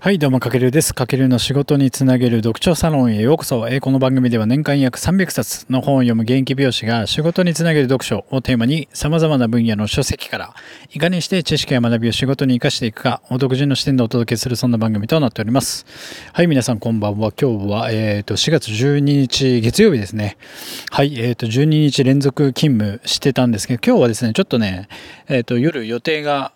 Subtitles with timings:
[0.00, 0.94] はい、どうも、かけるです。
[0.94, 3.68] かけるの仕事につなげる読書サロンへようこそ。
[3.68, 10.54] えこの番組では年間約300冊の本を読む現役美容師が仕事につなげる読書をテーマに様々な分野の書籍から
[10.94, 15.84] いかにして知識や学びを仕事に活かしていくかを独自の視点でお届けするそんな番組となっております。
[16.32, 17.32] はい、皆さんこんばんは。
[17.32, 20.36] 今日は、えっ、ー、と、4月12日月曜日ですね。
[20.92, 24.88] はい、えっ、ー、と、12日連続勤務してたんですけど、今日はですね、ちょっとね、
[25.26, 26.52] えっ、ー、と、夜予定が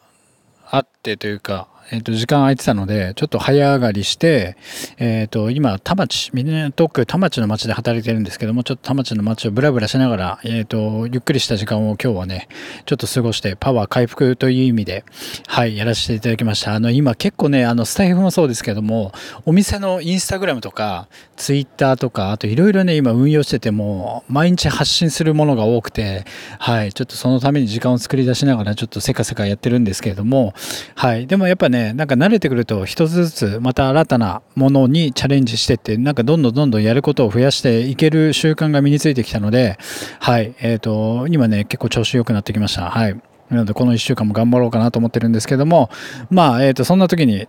[0.71, 4.57] あってというか、えっ、と、時間空いてたので、ちょっと早上がりして、
[4.99, 12.49] えっ、と、今、田町、港区田町の町で働いてるんですけども、ちょっと田町の町をブラブラしながら、えっ、と、ゆっくりした時間を今日はね、
[12.87, 15.05] ちょっと過ごして、パワー回復という意味で、
[15.49, 16.73] はい、やらせていただきました。
[16.73, 19.13] あの、今結構ね、あの、スタイフもそうですけども、
[19.45, 26.25] お店のインスタグラムとか、ツイッターとか、あといろいろね、今運用してても、毎日発信するものが多くて、
[26.59, 30.55] はい、ちょっとそのために時間を作り出しながら、ちょっとせかせかやってるんですけれども、
[30.95, 39.79] はい、でもやっぱね、なんか慣れてくると一つずつまた新たなものにチャレンジしてってなんかどんどんどんどんやることを増やしていける習慣が身についてきたので
[40.21, 45.91] はいえっ、と今ね結構調子良くなってきましたはいなのでこの1週間も頑張ろうかなと思ってるんですけども
[46.31, 47.49] まあえっ、とそんな時に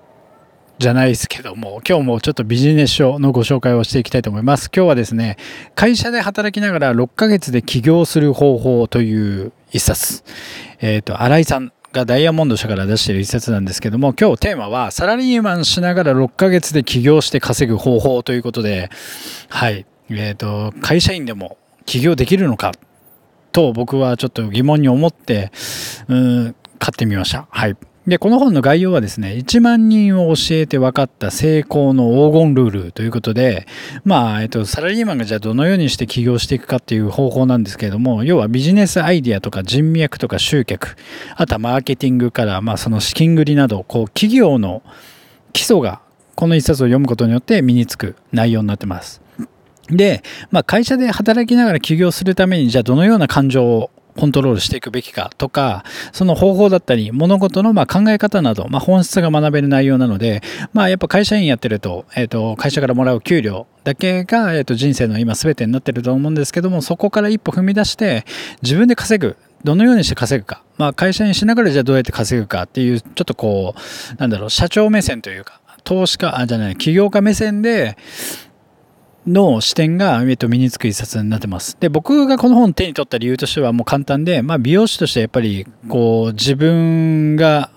[0.80, 4.70] じゃないですけども、今日もちょっとビジネス書のご紹介をしていきたいと思います。
[4.76, 5.38] 今日はですね、
[5.76, 10.24] 会社で働きながら6ヶ月で起業する方法という一冊。
[10.82, 18.90] えっ、と、新井さんがダイヤモンド社から出している一節なんですけども、今日テーマはサラリーマンしながら6ヶ月で起業して稼ぐ方法ということで、
[19.48, 22.72] はい、えっ、ー、と、会社員でも起業できるのか
[23.52, 25.52] と僕はちょっと疑問に思って、
[26.08, 27.48] うん、買ってみました。
[27.52, 27.78] はい。
[28.08, 33.66] で、この本の概要はですね、1万人を教えて分かった成功の黄金ルールということで、
[34.04, 40.98] まあ、えっと、サラリーマンがじゃあどのようにして起業していくかっていう方法なんですけれども、要はビジネスアイディアとか人脈とか集客、
[41.38, 44.84] あとはマーケティングから、まあ、その資金繰りなど、こう、企業の
[45.54, 46.02] 基礎が
[46.36, 49.22] この一冊を読むことによって身につく内容になってます。
[49.90, 60.42] で、まあ、会社で働きながら起業するために、じゃあどのような感情をコントロールしていくべきかとか、その方法だったり、物事のま考え方など、まあ、本質が学べる内容なので、
[60.74, 68.26] まあ、やっぱ会社員やってると、えっ、ー、と、会社からもらう給料だけが、えっ、ー、と、人生の今全てになってると思うんですけども、そこから一歩踏み出して、
[68.62, 69.36] 自分で稼ぐ。
[69.64, 70.62] どのようにして稼ぐか。
[70.78, 77.98] まあ、会社員しながらじゃあどうやって稼ぐかっていう、ちょっとこう、なんだろう、社長目線というか、投資家、あ、じゃない、起業家目線で、
[79.28, 81.78] の視点が、えっと、身につく一冊になってます。
[81.80, 87.72] で、僕がこの本を手に取った理由としてはもう簡単で、まあ、美容師としてやっぱり、こう、自分が、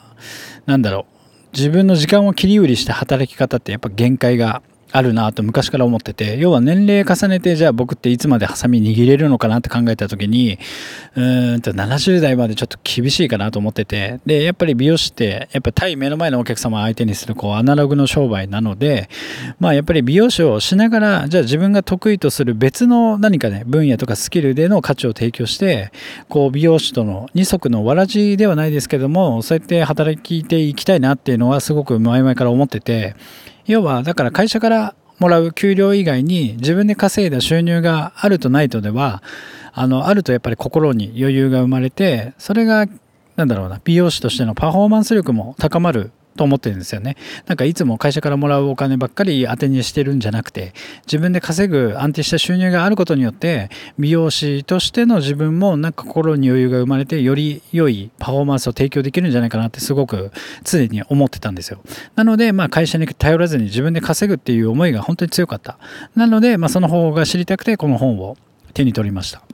[0.67, 1.07] なんだろ
[1.53, 4.63] う、自分の時間を切り売りした働き方ってやっぱ限界が
[4.97, 10.59] あるなと昔から思ってて要は年齢重ねてじゃあ僕っていつまでハサミ握れるのかなって考えた時に
[11.15, 19.11] うんと70代までちょっと厳しいかなと思っててでやっぱり美容師ってやっぱ対目の前のお客様相手にするこうアナログの商売なので
[19.61, 25.93] まあやっぱり美容師をしながらじゃあ自分が得意とする別の何かね分野とかスキルでの価値を提供して
[26.31, 33.15] こう美容師との二足のわらじではないですけどもそうやって働いていきたいなっていうのはすごく前々から思ってて
[33.67, 39.23] 要はだから会社からもらう給料以外に自分で稼いだ収入があるとないとでは
[39.73, 42.87] あのあるとやっぱり心に余裕が生まれてそれが
[43.37, 47.17] なんだろうな美容師としてのパフォーマンス力も高まると思ってるんですよね。
[47.47, 50.73] なんかいつも会社からもらうお金ばっかり当てにしてるんじゃなくて、
[51.07, 60.31] 自分で稼ぐ安定した収入があることによって、美容師としての自分もなんか心に余裕が生まれて、より良いパフォーマンスを提供できるんじゃないかなってすごく
[60.65, 61.81] 常に思ってたんですよ。
[62.15, 65.79] なので、まあ会社に頼らずに自分で稼ぐっていう思いが本当に強かった。
[66.15, 68.37] なので、まあその方が知りたくてこの本を
[68.75, 69.46] 手に取りました。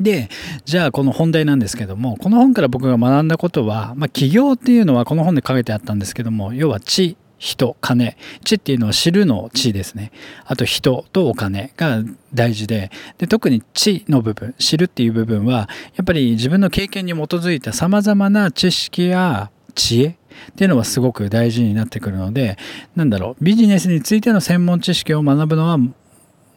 [0.00, 0.28] で、
[0.64, 8.16] じゃあこの本題なんですけども、この本から僕が学んだことは、まあ、起業っていうのはこの本で書いてあったんですけども、要は知、人、金。
[8.44, 10.10] 知っていうのは知るの知ですね。
[10.46, 12.02] あと人とお金が
[12.32, 20.14] 大事で、で特に知の部分、知るっていう部分は、やっぱり自分の経験に基づいた様々な知識や知恵っ
[20.56, 22.56] ていうのはすごく大事になってくるので、
[22.94, 25.78] なんだろう、ビジネスについての専門知識を学ぶのは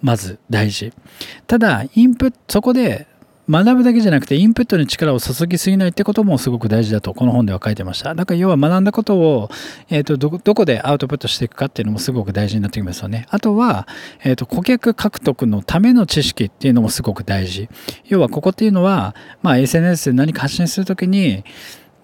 [0.01, 0.93] まず大事。
[1.45, 3.07] ただ、インプット、そこで
[3.49, 8.13] 学ぶだけじゃなくてインプットに力を注ぎすぎないってこともすごく大事だとこの本では書いてました。
[8.13, 9.49] だから要は学んだことを、
[9.89, 13.25] えーと、どどこでアウトプットしていくかっていうのもすごく大事になってきますよね。
[13.29, 13.87] あとは、
[14.23, 17.69] えーと、顧客獲得のための知識っていうのもすごく大事。
[18.05, 21.43] 要はここっていうのは、まあ、SNS で何か発信するときに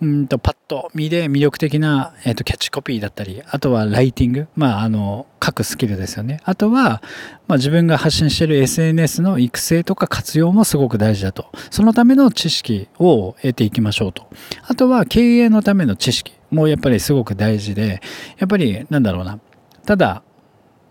[0.02, 6.42] うんとパッと見で魅力的な、えーと、キャッチコピーだったりあとはライティング、まあ、あの書くスキルですよね。
[6.44, 7.02] あとは、
[7.48, 11.52] まあ、自分が発信してる SNS の育成とか活用もすごく大事だと。
[11.72, 14.28] そのための知識を得ていきましょうと。
[14.64, 16.34] あとは経営のための知識。
[16.56, 18.02] もやっぱりすごく大事で、
[18.38, 19.40] やっぱりなんだろうな。
[19.86, 20.24] ただ、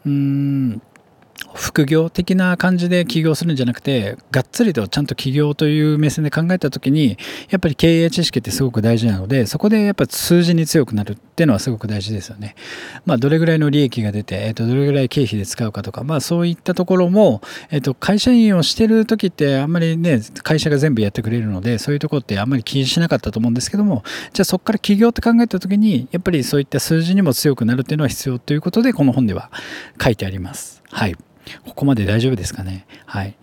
[0.04, 0.82] うーん、
[1.74, 7.18] 副業的な感じで起業するんじゃなくてがっつりとちゃんと起業という目線で考えた時に
[7.50, 12.54] やっぱり経営知識ってすごく大事なのでそこでやっぱ数字に強くなるっていうのはすごく大事ですよね。
[13.06, 17.42] まあ、どれぐらいの利益が出て、えー、とどれぐらい経費で使うかとか、まあ、そういったところも、
[17.72, 29.50] えー、と会社員をしてる時ってあんまりね会社が全部やってくれるのでそういうところってあんまり気にしなかったと思うんですけどもじゃあそこから起業って考えた時にやっぱりそういった数字にも強くなるっていうのは必要ということでこの本では
[30.00, 30.84] 書いてあります。
[30.90, 31.16] はい。
[31.66, 32.86] ここまで大丈夫ですかね。
[33.06, 33.36] はい。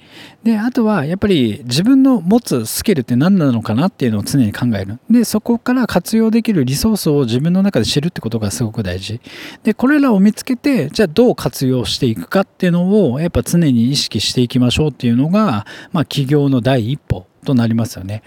[0.43, 4.99] で、あとは、やっぱり自分の持つスキルって何なのかなっていうのを常に考える。
[5.09, 9.21] で、そこから活用できるリソースを自分の中で知るってことがすごく大事。
[9.63, 18.23] で、これらを見つけて、じゃあどう活用していくかっていうのを、やっぱ常に意識していきましょうっていうのが、まあ、起業の第一歩となりますよね。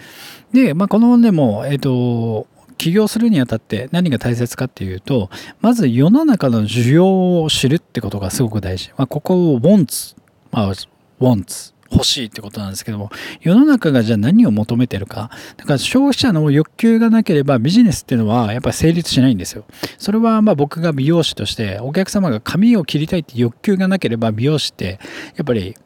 [0.52, 2.46] で、まあ、この本でも、えっ、ー、と、
[2.78, 5.30] 起業するにあたって何が大切かっていうと
[5.60, 10.16] まず世の中の需要を知るってことがすごく大事、まあ、ここを wants、
[10.50, 10.72] まあ、
[11.20, 13.10] wants 欲しいってことなんですけども
[13.40, 15.30] 世の中がじゃあ何を求めてるか。
[15.56, 19.64] だから消費者の欲求がなければビジネスっていうのはやっぱり成立しないんですよ。
[19.98, 24.98] それはまあ僕が美容師としてお客様が髪を切りたいって欲求がなければ美容師って
[25.36, 25.76] やっぱり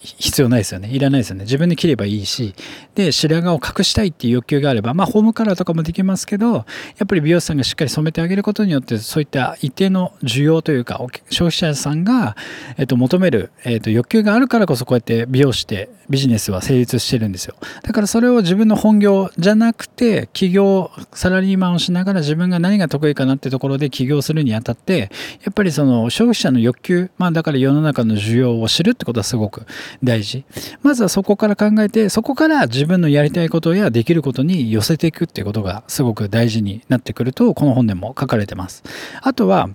[0.00, 0.88] 必要ないですよね。
[0.88, 1.44] いらないですよね。
[1.44, 2.54] 自分で切ればいいし、
[2.94, 6.64] で、白髪を隠したいっていう欲求があれば、まあ、ホームカラーとかもできますけど、や
[7.04, 11.00] っぱり美容師さんがしっかり染めてあげることによって、そういった一定の需要というか、
[11.30, 12.36] 消費者さんが、
[12.76, 17.54] えっと、求める、えっと、欲求があるからこそ、こうやって美容師ってビジネスは成立してるんですよ。
[17.82, 25.10] だからそれを自分の本業じゃなくて、起業、サラリーマンをしながら自分が何が得意かなってところで起業するにあたって、
[25.42, 29.66] やっぱりその消費者の欲求、まあ、だから世の中の需要を知るってことはすごく
[30.02, 30.44] 大事。
[30.82, 38.82] まずはそこから考えて、そこから自分のやりたいことやできることに寄せていくっていうことがすごく大事になってくると、この本でも書かれてます。
[39.22, 39.70] あとは、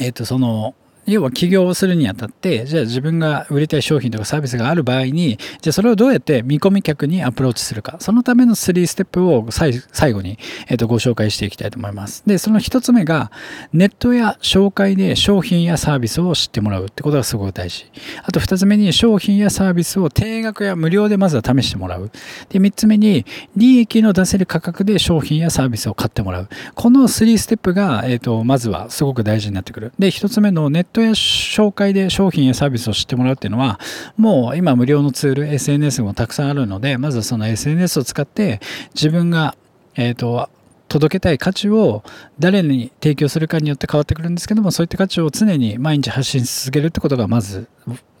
[0.00, 0.74] えっ、ー、と、その、
[1.06, 7.96] 要は起業をするにあたってじゃあ自分が売りたい商品とかサービスがある場合にじゃあそれをどうやって見込み客にアプローチするか。
[8.00, 9.72] そのための3ステップを最
[10.12, 10.38] 後に、
[10.68, 12.22] えー、とご紹介していきたいと思います。
[12.26, 13.30] でその1つ目が
[13.72, 16.86] ネットや紹介で商品やサービスを知ってもらう。
[16.86, 17.90] ってことがすごく大事。
[18.22, 22.10] あと2つ目に商品やサービスを定額や無料でまずは試してもらう。
[22.48, 23.24] で3つ目に
[23.56, 26.48] 利益の出せる価格で商品やサービスを買ってもらう。
[26.74, 29.92] この3ステップが、えー、とまずはすごく大事になってくる。
[29.98, 33.80] で1つ目のネットや紹介で商品やサービスを知ってもらうっていうのは、
[34.16, 38.60] もう今無料のツール、SNS もたくさんあるので、まずその SNS を使って
[38.94, 39.56] 自分が、
[39.96, 40.48] えっ、ー、と、
[40.90, 42.02] 届けたい価値を
[42.40, 47.68] 誰に提供するかによって変わってくるんですけども、そういった価値を常に毎日発信し続けるってことがまず、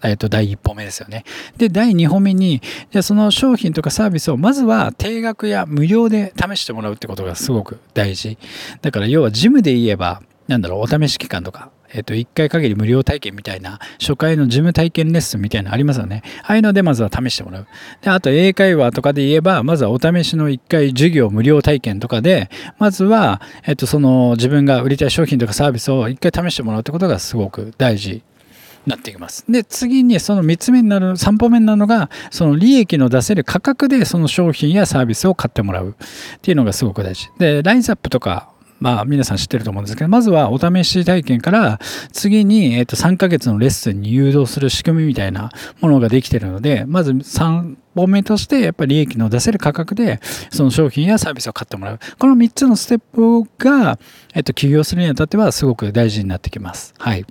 [0.02, 1.24] えっ、ー、と、第一歩目ですよね。
[1.56, 2.62] で、第二歩目に、
[2.92, 8.38] じゃその商品とかサービスをまずは定額や無料で試してもらうってことがすごく大事。
[8.82, 16.22] だから要はジムで言えば、なんだろう、お試し期間とか、えっ、と、1回限り無料体験みたいな、初回の事務体験レッスンみたいなのありますよね。
[16.42, 17.66] ああいうのでまずは試してもらう。
[18.02, 28.22] で、あと英会話とかで言えば、まずはお試しの1回授業無料体験とかで、まずは、えっ、と、その自分が売りたい商品とかサービスを1回試してもらうってことがすごく大事
[28.86, 29.44] なってきます。
[29.48, 37.28] で、次にその3つ目になる、3歩目になるのが、その利益の出せる価格でその商品やサービスを買ってもらうっていうのがすごく大事。
[37.38, 38.49] で、ライズアップとか
[38.80, 41.78] まあ皆さん知ってると思うんですけど、まずはお試し体験から
[42.12, 50.20] 次に、えっと3ヶ月のレッスンに誘導する仕組みみたいなものができてるので、まず3本目としてやっぱり利益の出せる価格で
[50.50, 52.00] その商品やサービスを買ってもらう。
[52.18, 53.98] この3つのステップが、
[54.34, 56.94] えっと起業するにあたってはすごく大事になってきます。
[56.98, 57.26] はい。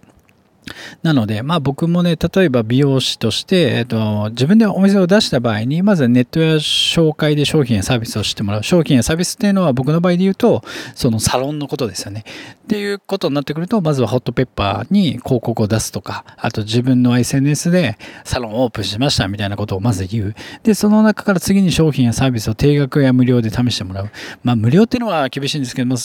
[1.04, 8.64] なので、まあ僕もね、例えば美容師として、えっと、自分でお店を出した場合に、まずネットや紹介で商品やサービスを知ってもらう。
[8.64, 10.64] 商品やサービスっていうのは僕の場合で言うと、
[10.96, 12.24] そのサロンのことですよね。
[12.64, 20.36] っていうことになってくると、まずはホットペッパーに広告を出すとか、あと自分の SNS でサロンをオープンしましたみたいなことをまず言う。
[20.64, 24.10] で、その中から次に商品やサービスを定額や無料で試してもらう。
[24.44, 25.96] まあ無料っていうのは厳しいんですけども、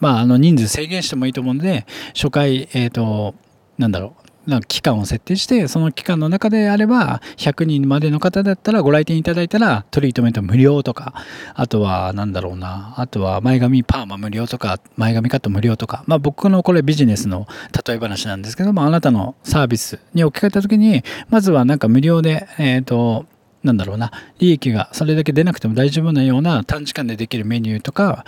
[0.00, 3.34] まああの人数制限してもいいと思うので、初回、えっ、と、
[3.78, 4.14] なんだろ
[4.46, 11.14] う、なんか期間を設定して、その期間の中であれば、100人までの方だったらご来店いただいたらトリートメント無料とか、
[11.54, 17.46] あとはなんだろうな、あとは前髪パーマ無料とか、前髪カット無料とか、まあ僕のこれビジネスの
[17.86, 23.26] 例え話なんですけども、あなたのサービスに置き換えた時に、まずはなんか無料で、えっ、ー、と、
[23.64, 28.24] なんだろうな、利益がそれだけ出なくても大丈夫なような短時間でできるメニューとか、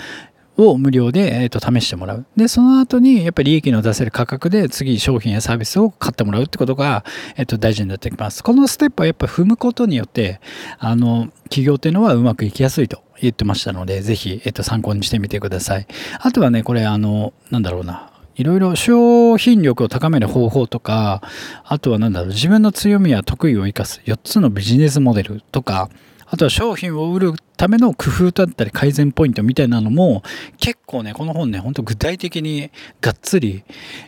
[0.59, 2.27] を無料で、えー、と試してもらう。
[2.37, 7.05] で、その後にやっぱり利益の出せる価格で次商品やサービスを買ってもらうってことが、
[7.37, 8.43] えー、と大事になってきます。
[8.43, 10.41] このステップはやっぱ踏むことによって、
[10.79, 15.87] あの、企業っていうのはうまくいきやすいと言ってましたので、ぜひ、えっと、参考にしてみてください。
[16.21, 18.11] あとはね、これ、あの、なんだろうな。
[18.35, 21.23] いろいろ商品力を高める方法とか、
[21.65, 25.91] あとはなんだろう、自分の強みや得意を生かす4つのビジネスモデルとか、
[26.25, 30.23] あとは商品を売るための工夫だったり改善ポイントみたいなのも
[30.59, 33.65] 結構ね、この本ね、ほんと具体的にがっつり、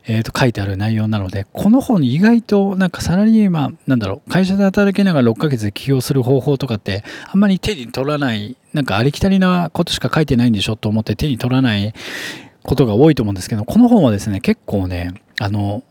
[0.06, 11.92] えー、と書いてある内容なので、この本意外となんかサラリーマン、なんだろう、会社で働きながら6ヶ月で起業する方法とかってあんまり手に取らない、なんかありきたりなことしか書いてないんでしょと思って手に取らない
[12.62, 15.82] ことが多いと思うんですけど、この本はですね、結構ね、あの、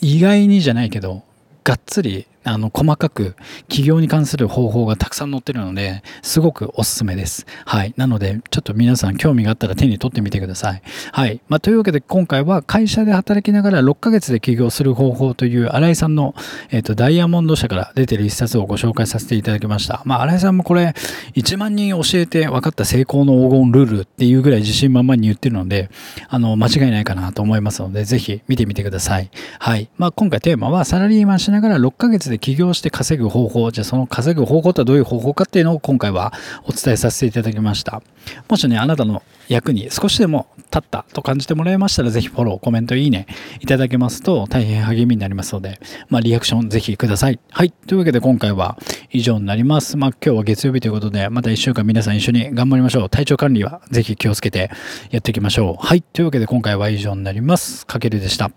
[0.00, 1.22] 意外にじゃないけど、
[1.62, 3.36] がっつりあの、細かく
[3.68, 7.46] 起業に関する方法がたくさん載ってるので、すごくおすすめです。
[7.66, 7.92] はい。
[7.96, 10.82] なので、ちょっと皆さん興味があったら手に取ってみてください。
[11.12, 11.40] はい。
[11.48, 16.34] まあ、というわけで今回は会社で働きながら6ヶ月で起業する方法という新井さんの、
[16.70, 20.02] えっ、ー、と、ダイヤモンド社から出てる一冊をご紹介させていただきました。
[20.06, 20.94] まあ、新井さんもこれ、
[21.34, 25.90] 1万人教えて分かった成功の黄金ルールっていうぐらい自信満々に言ってるので、
[26.28, 29.30] あの、間違いないかなと思いますので、ぜひ見てみてください。
[29.58, 29.90] はい。
[29.98, 36.32] まあ、今回テーマはサラリーマンしながら6ヶ月で起業して稼ぐ方法、じゃあその稼ぐ方法とはどういう方法かっていうのを今回は
[36.64, 38.02] お伝えさせていただきました。
[38.48, 43.26] もしね、あなたの役に少しでも立ったと感じてもらえましたら、ぜひフォロー、コメント、いいね
[43.60, 47.40] いただけますと大変励みになりますので、まあ、リアクションぜひください。
[47.50, 47.70] はい。
[47.70, 48.78] というわけで今回は
[49.10, 49.96] 以上になります。
[49.96, 53.08] まあ、今日は月曜日ということで、また1週間皆さん一緒に頑張りましょう。
[53.10, 54.70] 体調管理はぜひ気をつけて
[55.10, 55.84] やっていきましょう。
[55.84, 56.02] はい。
[56.02, 57.86] というわけで今回は以上になります。
[57.86, 58.50] かけるでした。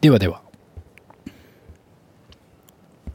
[0.00, 0.41] ではでは。